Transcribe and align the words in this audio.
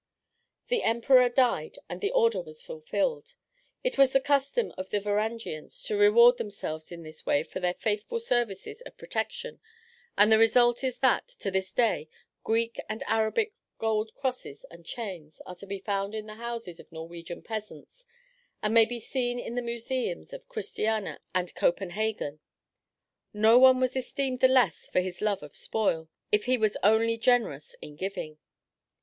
The 0.69 0.81
emperor 0.81 1.29
died, 1.29 1.77
and 1.87 2.01
the 2.01 2.09
order 2.09 2.41
was 2.41 2.63
fulfilled. 2.63 3.35
It 3.83 3.99
was 3.99 4.13
the 4.13 4.19
custom 4.19 4.73
of 4.75 4.89
the 4.89 4.99
Varangians 4.99 5.79
to 5.83 5.95
reward 5.95 6.37
themselves 6.39 6.91
in 6.91 7.03
this 7.03 7.23
way 7.23 7.43
for 7.43 7.59
their 7.59 7.75
faithful 7.75 8.19
services 8.19 8.81
of 8.81 8.97
protection; 8.97 9.59
and 10.17 10.31
the 10.31 10.39
result 10.39 10.83
is 10.83 10.97
that, 11.01 11.27
to 11.41 11.51
this 11.51 11.71
day, 11.71 12.09
Greek 12.43 12.79
and 12.89 13.03
Arabic 13.05 13.53
gold 13.77 14.11
crosses 14.15 14.65
and 14.71 14.87
chains 14.87 15.39
are 15.45 15.53
to 15.53 15.67
be 15.67 15.77
found 15.77 16.15
in 16.15 16.25
the 16.25 16.33
houses 16.33 16.79
of 16.79 16.91
Norwegian 16.91 17.43
peasants 17.43 18.03
and 18.63 18.73
may 18.73 18.85
be 18.85 18.99
seen 18.99 19.37
in 19.37 19.53
the 19.53 19.61
museums 19.61 20.33
of 20.33 20.49
Christiania 20.49 21.19
and 21.35 21.53
Copenhagen. 21.53 22.39
No 23.33 23.59
one 23.59 23.79
was 23.79 23.95
esteemed 23.95 24.39
the 24.39 24.47
less 24.47 24.87
for 24.87 24.99
this 24.99 25.21
love 25.21 25.43
of 25.43 25.55
spoil, 25.55 26.09
if 26.31 26.45
he 26.45 26.57
was 26.57 26.75
only 26.81 27.19
generous 27.19 27.75
in 27.83 27.95
giving. 27.95 28.39